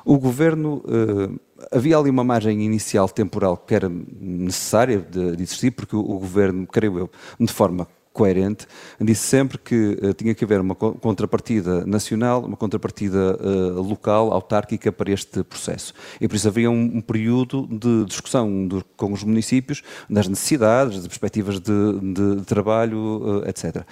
[0.04, 1.30] O governo, eh,
[1.72, 6.18] havia ali uma margem inicial temporal que era necessária de, de existir, porque o, o
[6.18, 8.64] governo, creio eu, de forma coerente,
[9.00, 14.32] disse sempre que uh, tinha que haver uma co- contrapartida nacional, uma contrapartida uh, local,
[14.32, 15.92] autárquica para este processo.
[16.20, 20.98] E por isso havia um, um período de discussão do- com os municípios das necessidades,
[20.98, 21.72] das perspectivas de,
[22.12, 23.84] de trabalho, uh, etc.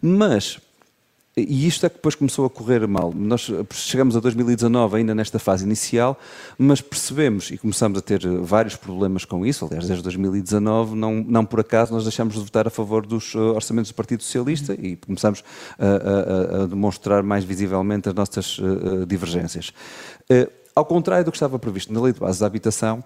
[0.00, 0.58] Mas
[1.38, 3.12] e isto é que depois começou a correr mal.
[3.14, 6.18] Nós chegamos a 2019 ainda nesta fase inicial,
[6.56, 9.66] mas percebemos e começamos a ter vários problemas com isso.
[9.66, 13.38] Aliás, desde 2019, não, não por acaso, nós deixamos de votar a favor dos eh,
[13.38, 15.44] orçamentos do Partido Socialista e começamos
[15.78, 19.72] a, a- a demonstrar mais visivelmente as nossas eh, eh, divergências.
[20.74, 23.02] Ao contrário do que estava previsto na Lei de Base da Habitação,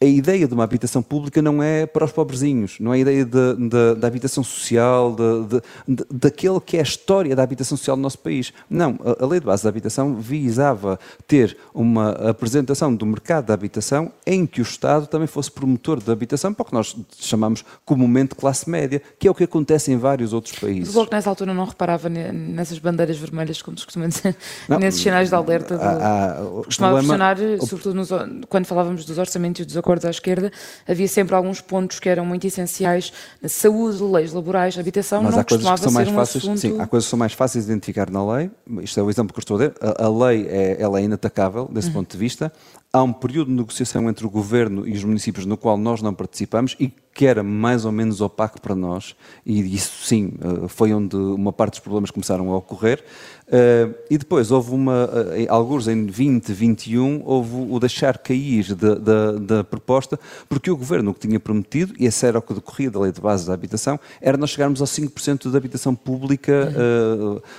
[0.00, 3.26] a ideia de uma habitação pública não é para os pobrezinhos, não é a ideia
[3.26, 5.60] da- habitação social, de,
[5.96, 8.52] de- daquele que é a história da habitação social no nosso país.
[8.70, 13.54] Não, a, a lei de base da habitação visava ter uma apresentação do mercado da
[13.54, 17.64] habitação em que o Estado também fosse promotor da habitação, para o que nós chamamos
[17.84, 20.90] comumente classe média, que é o que acontece em vários outros países.
[20.90, 24.36] o Bloco nessa altura não reparava ne- nessas bandeiras vermelhas, como se costuma dizer,
[24.68, 25.76] Não, nesses sinais de alerta.
[25.76, 28.10] De, há- há- o costumava problema- funcionar, o- sobretudo nos
[28.48, 30.52] quando falávamos dos orçamentos e dos acordos à esquerda,
[30.86, 33.12] havia sempre alguns pontos que eram muito essenciais,
[33.46, 36.44] saúde, leis laborais, habitação, Mas não há coisas costumava que são mais um fáceis.
[36.44, 36.58] assunto...
[36.60, 38.50] Sim, há coisas que são mais fáceis de identificar na lei.
[38.82, 39.72] Isto é o exemplo que eu estou a dar.
[39.80, 41.94] A, a lei é, ela é inatacável desse Uhum.
[41.94, 42.52] ponto de vista.
[42.98, 46.12] Há um período de negociação entre o governo e os municípios no qual nós não
[46.12, 49.14] participamos e que era mais ou menos opaco para nós.
[49.46, 53.04] E isso sim, eh, foi onde uma parte dos problemas começaram a ocorrer.
[53.50, 58.94] Eh, e depois houve uma, eh, alguns em 20, 21, houve o deixar cair da,
[58.94, 62.52] da, da proposta, porque o governo o que tinha prometido, e esse era o que
[62.52, 66.72] decorria da lei de base da habitação, era nós chegarmos aos 5% da habitação pública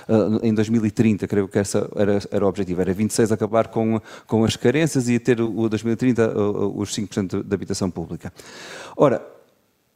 [0.08, 4.44] eh, em 2030, creio que esse era, era o objetivo, era 26 acabar com, com
[4.44, 6.34] as carências e ter o 2030 eh,
[6.74, 8.32] os 5% da habitação pública.
[8.96, 9.22] Ora,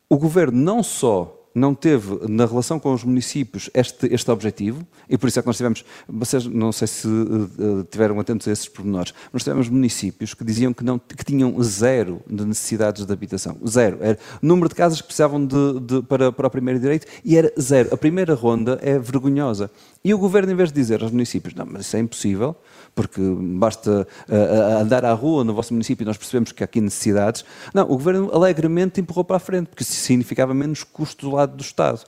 [0.09, 5.17] o governo não só não teve na relação com os municípios este, este objetivo, e
[5.17, 8.69] por isso é que nós tivemos, vocês não sei se eh, tiveram atentos a esses
[8.69, 13.57] pormenores, mas tivemos municípios que diziam que, não, que tinham zero de necessidades de habitação.
[13.69, 13.99] Zero.
[14.01, 17.53] Era número de casas que precisavam de, de- para, para o primeiro direito e era
[17.61, 17.95] zero.
[17.95, 19.71] A primeira ronda é vergonhosa.
[20.05, 22.57] E o governo, em vez de dizer aos municípios, não, mas isso é impossível,
[22.95, 26.81] porque basta eh, andar à rua no vosso município e nós percebemos que há aqui
[26.81, 27.45] necessidades.
[27.73, 31.57] Não, o governo alegremente empurrou para a frente, porque isso significava menos custo do lado
[31.57, 32.01] do Estado.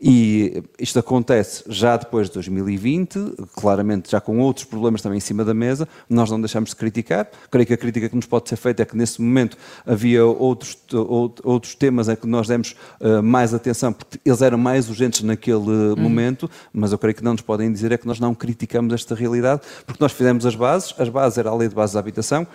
[0.00, 5.44] E isto acontece já depois de 2020, claramente já com outros problemas também em cima
[5.44, 7.28] da mesa, nós não deixamos de criticar.
[7.50, 10.76] Creio que a crítica que nos pode ser feita é que nesse momento havia outros,
[10.92, 15.22] out- outros temas em que nós demos eh, mais atenção, porque eles eram mais urgentes
[15.22, 18.94] naquele momento, mas eu creio que não nos podem dizer é que nós não criticamos
[18.94, 22.00] esta realidade, porque nós fizemos as bases, as bases era a lei de bases da
[22.00, 22.46] habitação,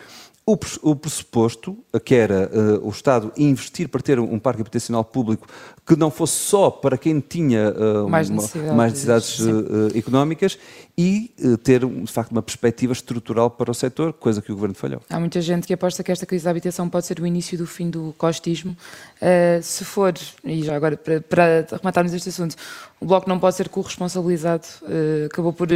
[0.46, 5.02] o, o pressuposto, que era eh, o Estado investir para ter um, um parque habitacional
[5.06, 5.48] público
[5.88, 10.60] que não fosse só para quem tinha eh, Mais uma- necessidades, mais necessidades eh, económicas
[10.98, 14.76] e eh, ter, de facto, uma perspectiva estrutural para o setor, coisa que o Governo
[14.76, 15.02] falhou.
[15.10, 17.66] Há muita gente que aposta que esta crise da habitação pode ser o início do
[17.66, 18.78] fim do costismo.
[19.20, 22.56] Uh, se for, e já agora para, para rematarmos este assunto,
[23.00, 25.68] o Bloco não pode ser corresponsabilizado, uh, acabou por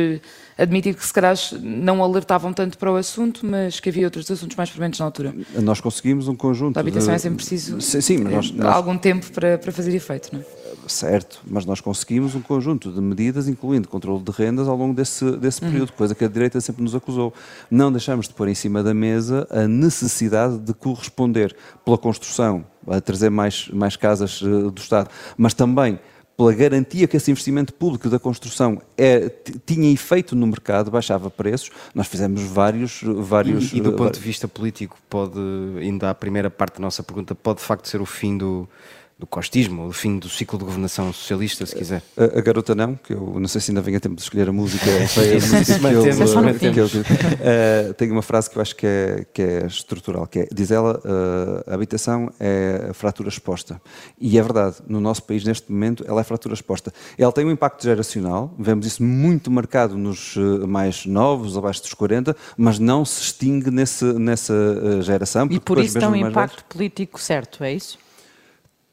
[0.58, 4.56] admitir que se calhar não alertavam tanto para o assunto, mas que havia outros assuntos
[4.56, 5.34] mais frequentes na altura.
[5.62, 8.98] Nós conseguimos um conjunto A habitação de- é sempre preciso Sim, sim, nós, nós- algum
[8.98, 10.46] tempo para, para fazer efeito, não é?
[10.88, 15.07] Certo, mas nós conseguimos um conjunto de medidas, incluindo controle de rendas, ao longo desse,
[15.40, 17.34] desse período, coisa que a direita sempre nos acusou.
[17.70, 23.02] Não deixamos de pôr em cima da mesa a necessidade de corresponder pela construção, a
[23.02, 26.00] trazer mais, mais casas eh, do Estado, mas também
[26.38, 29.28] pela garantia que esse investimento público da construção é,
[29.66, 31.72] tinha efeito no mercado, baixava preços.
[31.96, 33.02] Nós fizemos vários.
[33.04, 35.40] vários E, e do eh, ponto de vista político, pode,
[35.80, 38.70] ainda a primeira parte da nossa pergunta, pode de facto ser o fim do,
[39.20, 42.04] do costismo, o fim do ciclo de governação socialista, se quiser.
[42.16, 44.52] A, a garota não, que eu não sei se ainda venha tempo de escolher a
[44.52, 44.86] música.
[45.10, 46.92] Foi a música que mantemos.
[46.92, 47.06] que ele-
[47.42, 50.70] Eh, tem uma frase que eu acho que é, que é estrutural, que é, diz
[50.70, 53.82] ela, eh, a habitação é a fratura exposta.
[54.22, 56.94] E é verdade, no nosso país neste momento ela é fratura exposta.
[57.18, 61.94] Ela tem um impacto geracional, vemos isso muito marcado nos eh, mais novos, abaixo dos
[61.96, 64.54] 40, mas não se extingue nesse, nessa
[65.02, 65.48] geração.
[65.50, 67.98] E por isso tem um mais velhos- impacto político certo, é isso?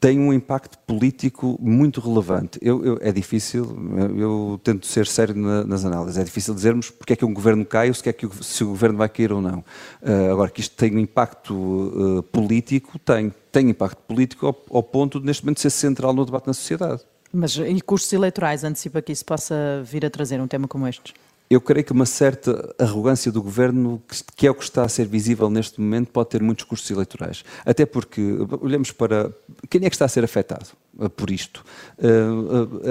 [0.05, 2.59] Tem um impacto político muito relevante.
[2.61, 3.75] Eu, eu- é difícil,
[4.15, 7.65] eu, tento ser sério na- nas análises, é difícil dizermos porque é que um governo
[7.65, 9.65] cai ou se, é que o, se o governo vai cair ou não.
[10.03, 13.33] Ah, agora, que isto tem um impacto ah, político, tem.
[13.51, 17.01] Tem impacto político ao, ao ponto de, neste momento, ser central no debate na sociedade.
[17.33, 21.15] Mas e custos eleitorais antecipa que isso possa vir a trazer um tema como este?
[21.49, 24.01] Eu creio que uma certa arrogância do governo,
[24.35, 27.43] que- é o que está a ser visível neste momento, pode ter muitos custos eleitorais.
[27.65, 28.21] Até porque,
[28.61, 29.31] olhamos para.
[29.69, 30.65] Quem é que está a ser afetado
[30.99, 31.63] eh, por isto?
[31.99, 32.07] Eh,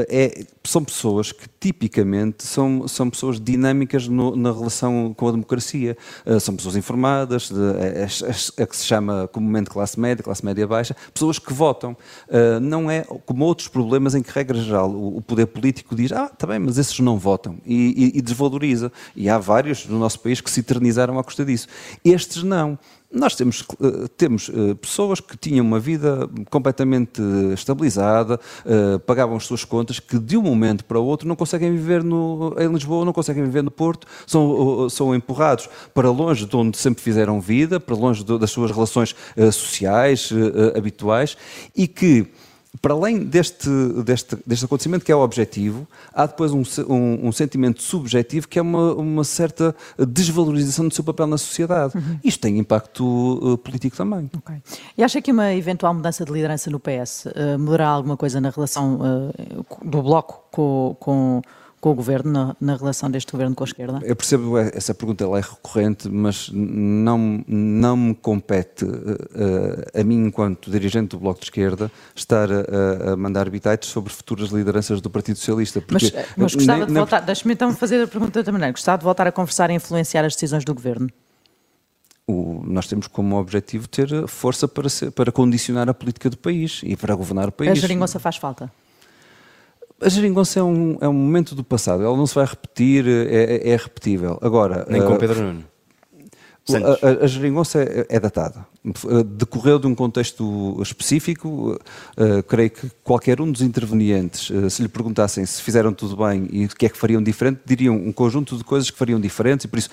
[0.09, 5.33] eh, é- são pessoas que, tipicamente, são, são pessoas dinâmicas no- na relação com a
[5.33, 5.97] democracia.
[6.41, 10.67] São pessoas informadas, de- é- é- é que se chama comumente classe média, classe média
[10.67, 11.97] baixa, pessoas que votam.
[12.63, 16.31] Não é como outros problemas em que, regra geral, o, o poder político diz: ah,
[16.33, 17.57] está bem, mas esses não votam.
[17.67, 18.93] E, e- e desvaloriza.
[19.17, 21.69] E há vários no nosso país que se eternizaram à custa disso.
[22.05, 22.79] Estes não.
[23.13, 29.45] Nós temos, eh, temos eh, pessoas que tinham uma vida completamente estabilizada, eh, pagavam as
[29.45, 33.05] suas contas, que de um momento para o outro não conseguem viver no, em Lisboa,
[33.05, 37.79] não conseguem viver no Porto, são, são empurrados para longe de onde sempre fizeram vida,
[37.79, 39.15] para longe das suas relações
[39.53, 40.31] sociais,
[40.77, 41.37] habituais,
[41.77, 42.27] e que
[42.83, 43.69] para além deste,
[44.05, 48.59] deste, deste acontecimento que é o objetivo, há depois um, um- um sentimento subjetivo que
[48.59, 49.75] é uma, uma certa
[50.09, 51.93] desvalorização do seu papel na sociedade.
[52.23, 54.31] Isto tem impacto eh, político também.
[54.37, 54.55] Ok.
[54.99, 58.51] E acha que uma eventual mudança de liderança no PS eh, mudará alguma coisa na
[58.51, 61.43] relação eh, do Bloco com, com,
[61.85, 64.01] com o Governo, na, na relação deste Governo com a esquerda?
[64.03, 70.25] Eu percebo essa pergunta, ela é recorrente, mas não, não me compete eh, a mim,
[70.29, 75.11] enquanto dirigente do Bloco de Esquerda, estar a, a mandar bitites sobre futuras lideranças do
[75.11, 75.83] Partido Socialista.
[75.91, 78.73] Mas, porque mas gostava nem- de voltar, deixe-me então fazer a pergunta de outra maneira.
[78.73, 81.09] Gostava de voltar a conversar e influenciar as decisões do Governo?
[82.27, 86.81] o- nós temos como objetivo ter força para, ser- para condicionar a política do país
[86.83, 87.71] e para governar o país.
[87.71, 88.73] A geringonça faz falta?
[90.01, 93.69] A geringonça é um, é um momento do passado, ela não se vai repetir, é,
[93.69, 94.39] é- é repetível.
[94.43, 95.65] Agora, Nem com eh, Pedro Nuno.
[96.67, 97.03] Santos.
[97.03, 98.67] A, a, a geringonça é, é datada.
[98.87, 98.91] Eh,
[99.37, 101.79] Decorreu de um contexto específico.
[102.17, 106.49] eh, creio que qualquer um dos intervenientes, eh, se lhe perguntassem se fizeram tudo bem
[106.51, 109.65] e o que é que fariam diferente, diriam um conjunto de coisas que fariam diferentes
[109.65, 109.91] e por isso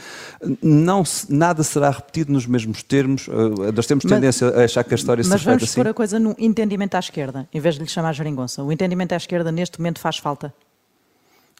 [0.61, 3.27] não se- nada será repetido nos mesmos termos.
[3.27, 5.75] Eh, nós temos Mas- tendência a achar que a história se Mas vamos assim.
[5.75, 8.63] pôr a coisa no entendimento à esquerda, em vez de lhe chamar geringonça.
[8.63, 10.53] O entendimento à esquerda neste momento faz falta?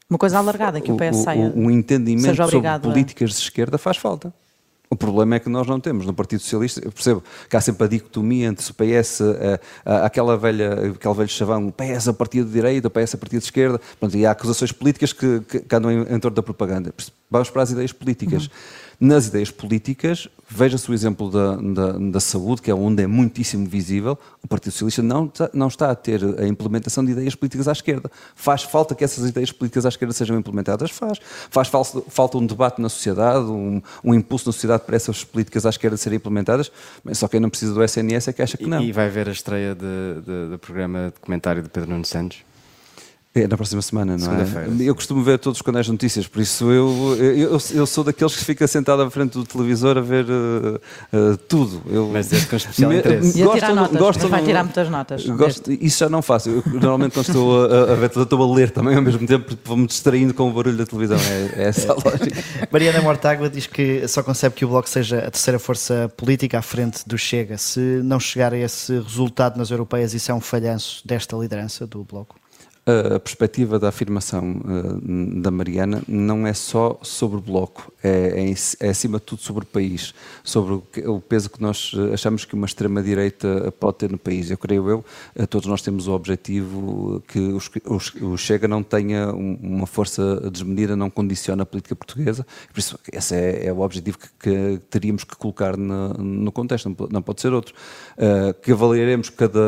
[0.09, 1.51] Uma coisa alargada, que o, PS saia.
[1.55, 4.33] o, o entendimento seja sobre obrigado a- políticas de esquerda faz falta.
[4.93, 6.05] O problema é que nós não temos.
[6.05, 10.05] No Partido Socialista, eu percebo que há sempre a dicotomia entre o PS, eh, a-
[10.05, 13.39] aquela velha, aquele velho chavão, o PS a partido de direita, o PS a partido
[13.39, 16.43] de esquerda, Pronto, e há acusações políticas que, que, que andam em, em torno da
[16.43, 16.93] propaganda.
[17.29, 18.49] Vamos para as ideias políticas.
[19.03, 23.67] Nas ideias políticas, veja-se o exemplo da, da, da saúde, que é onde é muitíssimo
[23.67, 27.67] visível, o Partido Socialista não, está- não está a ter a implementação de ideias políticas
[27.67, 28.11] à esquerda.
[28.35, 30.91] Faz falta que essas ideias políticas à esquerda sejam implementadas?
[30.91, 31.17] Faz.
[31.49, 35.65] Faz falta, falta um debate na sociedade, um, um impulso na sociedade para essas políticas
[35.65, 36.71] à esquerda serem implementadas,
[37.03, 38.81] mas só quem não precisa do SNS é que acha que não.
[38.83, 42.37] E, e vai ver a estreia do programa de comentário de Pedro Nuno Santos.
[43.33, 44.45] É na próxima semana, não é?
[44.81, 48.35] Eu costumo ver todos os canais de notícias, por isso eu, eu, eu sou daqueles
[48.35, 50.81] que fica sentado à frente do televisor a ver eh,
[51.13, 51.81] eh, tudo.
[51.89, 53.39] Eu, Mas desde com especial interesse.
[53.39, 55.25] E a gosto tirar notas, gosto vai tirar muitas notas.
[55.25, 56.49] Gosto, isso já não faço.
[56.49, 59.45] Eu, normalmente quando estou a, a ver tudo, estou a ler também ao mesmo tempo,
[59.45, 61.17] porque vou-me distraindo com o barulho da televisão.
[61.17, 62.43] É, é essa a lógica.
[62.69, 66.61] Mariana Mortágua diz que só concebe que o Bloco seja a terceira força política à
[66.61, 67.57] frente do Chega.
[67.57, 72.03] Se não chegar a esse resultado nas europeias, isso é um falhanço desta liderança do
[72.03, 72.40] Bloco?
[72.83, 78.87] A perspectiva da afirmação eh, da Mariana não é só sobre o bloco, é, é,
[78.87, 80.83] é acima de tudo sobre o país, sobre o,
[81.15, 84.49] o peso que nós eh, achamos que uma extrema-direita pode ter no país.
[84.49, 87.55] Eu creio eu, eh, todos nós temos o objetivo que
[88.19, 92.97] o Chega não tenha um- uma força desmedida, não condiciona a política portuguesa, por isso
[93.13, 97.21] esse é, é o objetivo que, que teríamos que colocar no, contexto, não po- não
[97.21, 97.75] pode ser outro.
[98.63, 99.59] Que avaliaremos cada,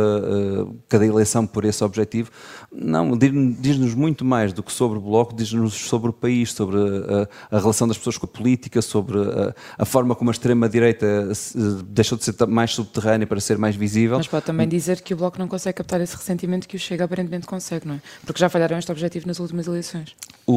[0.90, 2.32] cada eleição por esse objetivo,
[2.76, 6.78] não, diz- diz-nos muito mais do que sobre o Bloco, diz-nos sobre o país, sobre
[6.78, 11.34] a, a relação das pessoas com a política, sobre a, a forma como a extrema-direita
[11.36, 14.18] se- deixou de ser mais subterrânea para ser mais visível.
[14.18, 17.06] Mas pode também dizer que o Bloco não consegue captar esse ressentimento que o Chega
[17.06, 18.02] aparentemente consegue, não é?
[18.26, 20.16] Porque já falharam este objetivo nas últimas eleições.
[20.48, 20.54] O-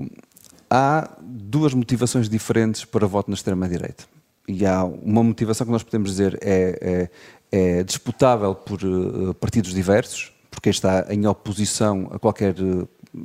[0.00, 0.10] o-
[0.68, 4.04] há duas motivações diferentes para voto na extrema-direita.
[4.48, 7.08] E há uma motivação que nós podemos dizer é,
[7.52, 12.54] é, é disputável por eh, partidos diversos, por quem está em oposição a qualquer,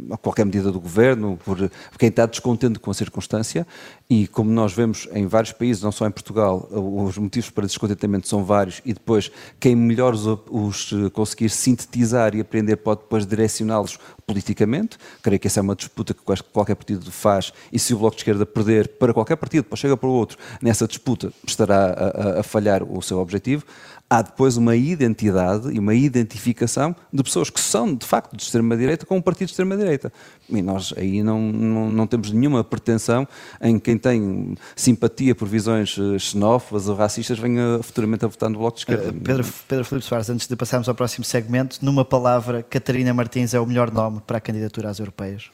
[0.09, 1.69] a qualquer medida do governo, por,
[1.99, 3.67] quem está descontente com a circunstância.
[4.09, 8.29] E como nós vemos em vários países, não só em Portugal, os motivos para descontentamento
[8.29, 13.99] são vários e depois quem melhor os, os conseguir sintetizar e aprender pode depois direcioná-los
[14.26, 14.97] politicamente.
[15.21, 16.21] Creio que essa é uma disputa que
[16.51, 19.95] qualquer partido faz e se o Bloco de Esquerda perder para qualquer partido, depois chega
[19.95, 23.63] para o outro, nessa disputa estará a, a- a falhar o seu objetivo.
[24.07, 29.03] Há depois uma identidade e uma identificação de pessoas que são, de facto, de extrema-direita
[29.03, 30.13] com um partido de extrema-direita.
[30.47, 33.28] E nós aí não, não, não temos nenhuma pretensão
[33.59, 38.59] em quem tem simpatia por visões eh, xenófobas ou racistas venha futuramente a votar no
[38.59, 39.09] Bloco de Esquerda.
[39.09, 43.55] Uh, Pedro, Pedro Filipe Soares, antes de passarmos ao próximo segmento, numa palavra, Catarina Martins
[43.55, 45.49] é o melhor nome para a candidatura às europeias.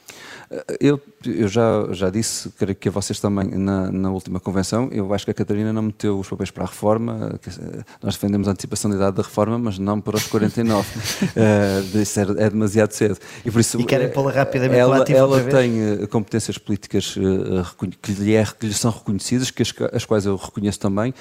[0.80, 5.12] Eu, eu já, já disse, creio que a vocês também na, na última convenção, eu
[5.14, 8.50] acho que a Catarina não meteu os papéis para a reforma, eh, nós defendemos a
[8.50, 10.88] antecipação da idade da reforma, mas não para os 49.
[10.88, 13.18] uh, isso é, é demasiado cedo.
[13.44, 17.14] E, por isso, E querem eh, pô-la rapidamente ela, ativa ela tem eh, competências políticas
[17.16, 21.14] eh, que lhe, é- que lhe são reconhecidas, que as, as quais eu reconheço também.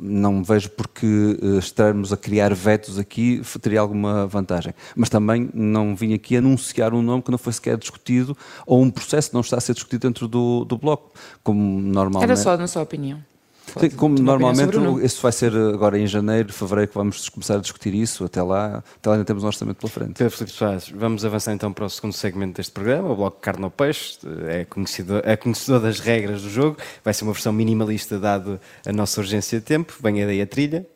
[0.00, 4.74] Não vejo porque eh, estarmos a criar vetos aqui teria alguma vantagem.
[4.96, 8.31] Mas também não vim aqui anunciar um nome que não foi sequer discutido
[8.66, 11.12] ou um processo que não está a ser discutido dentro do, do Bloco,
[11.42, 12.30] como normalmente.
[12.30, 13.20] Era só na sua opinião.
[13.78, 17.94] Sim, como normalmente, isso vai ser agora em janeiro, fevereiro, que vamos começar a discutir
[17.94, 18.24] isso.
[18.24, 20.14] Até lá, até lá ainda temos um orçamento pela frente.
[20.14, 23.64] Pedro Filipe Soares, vamos avançar então para o segundo segmento deste programa, o bloco Carne
[23.64, 24.18] ao Peixe,
[24.48, 28.92] é conhecedor, é conhecedor das regras do jogo, vai ser uma versão minimalista dado a
[28.92, 30.86] nossa urgência de tempo, venha daí a trilha.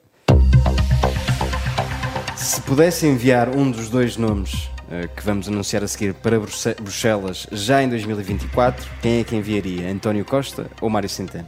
[2.37, 4.69] Se pudesse enviar um dos dois nomes
[5.17, 9.91] que vamos anunciar a seguir para Bruxe- Bruxelas já em 2024, quem é que enviaria?
[9.91, 11.47] António Costa ou Mário Centeno?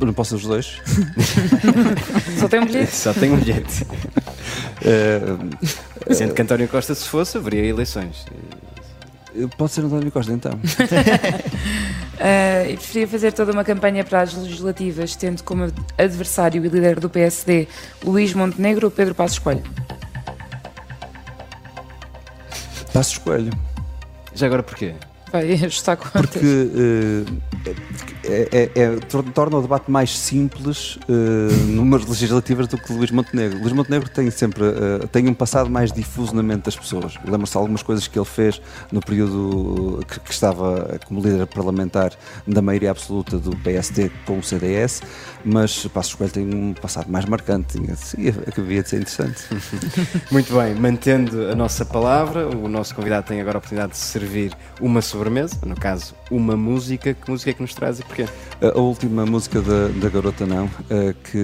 [0.00, 0.80] Não posso os dois?
[2.38, 2.94] Só tem um bilhete?
[2.94, 3.86] Só tem um bilhete.
[4.82, 8.24] Eh, Sendo que António Costa, se fosse, haveria eleições.
[9.36, 10.52] eh, Pode ser António Costa, então.
[12.68, 17.08] E preferia fazer toda uma campanha para as legislativas, tendo como adversário e líder do
[17.10, 17.66] PSD
[18.04, 19.62] Luís Montenegro ou Pedro Passos Coelho.
[22.92, 23.52] Passo escolho.
[24.34, 24.94] Já agora porquê?
[25.32, 26.30] Vai ajustar contas.
[26.30, 27.74] Porque eh,
[28.30, 31.12] é, é- é- tor- torna o debate mais simples eh,
[31.66, 33.58] numas legislativas do que Luís Montenegro.
[33.58, 37.14] Luís Montenegro tem sempre eh, tem um passado mais difuso na mente das pessoas.
[37.24, 38.60] Lembra-se algumas coisas que ele fez
[38.92, 42.12] no período que, que estava como líder parlamentar
[42.46, 45.02] da maioria absoluta do PST com o CDS,
[45.44, 47.78] mas Passos Coelho tem um passado mais marcante.
[47.96, 49.42] Sim, acabia de ser interessante.
[50.30, 54.52] Muito bem, mantendo a nossa palavra, o nosso convidado tem agora a oportunidade de servir
[54.80, 57.14] uma sobremesa, no caso, uma música.
[57.14, 58.26] Que música é que nos traz e porquê?
[58.62, 61.38] A última música da, da Garota Não, eh, que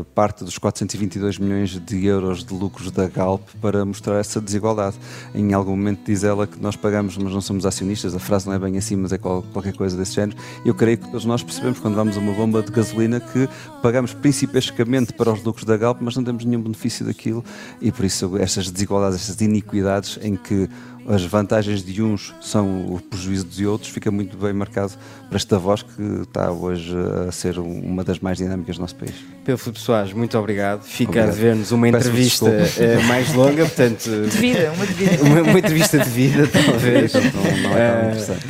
[0.00, 4.96] eh, parte dos 422 milhões de euros de lucros da Galp para mostrar essa desigualdade.
[5.34, 8.54] Em algum momento diz ela que nós pagamos, mas não somos acionistas, a frase não
[8.54, 10.36] é bem assim, mas é qual- qualquer coisa desse género.
[10.64, 13.48] Eu creio que nós percebemos quando vamos a uma bomba de gasolina que
[13.82, 17.44] pagamos principescamente para os lucros da Galp, mas não temos nenhum benefício daquilo
[17.80, 20.68] e por isso estas desigualdades, estas iniquidades em que
[21.08, 24.92] as vantagens de uns são o prejuízo de outros, fica muito bem marcado
[25.28, 26.94] para esta voz que está hoje
[27.26, 29.14] a ser um- uma das mais dinâmicas do nosso país.
[29.44, 30.82] Pedro Filipe Soares, muito obrigado.
[30.82, 31.28] Fica Obrigado.
[31.30, 32.46] a dever-nos uma Peço entrevista
[32.78, 34.04] eh, mais longa, portanto.
[34.28, 35.22] De vida, uma de vida.
[35.24, 37.12] uma, uma entrevista de vida, talvez.
[37.14, 38.46] Não- não é tão interessante.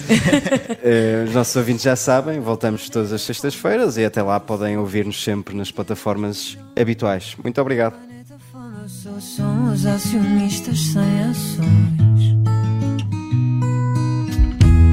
[0.82, 5.22] eh, os nossos ouvintes já sabem, voltamos todas as sextas-feiras e até lá podem ouvir-nos
[5.22, 7.36] sempre nas plataformas habituais.
[7.42, 8.07] Muito obrigado.
[9.21, 12.37] São os acionistas sem ações.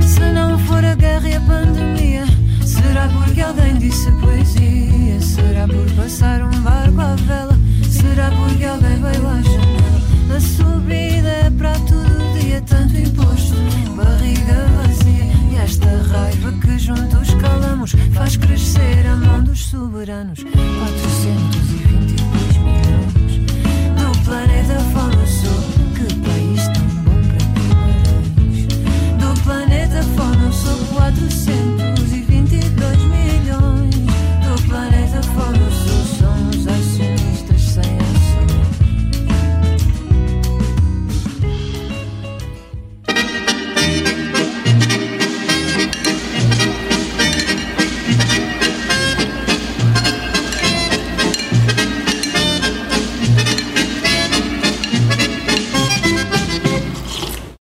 [0.01, 2.25] Se não for a guerra e a pandemia,
[2.65, 5.21] será porque alguém disse poesia?
[5.21, 7.55] Será por passar um barco à vela?
[7.87, 10.35] Será porque alguém veio à janela?
[10.35, 13.55] A subida é para todo dia, tanto imposto,
[13.95, 15.25] barriga vazia.
[15.51, 20.39] E esta raiva que juntos calamos faz crescer a mão dos soberanos.
[20.43, 21.09] Quatro
[24.25, 24.94] planet of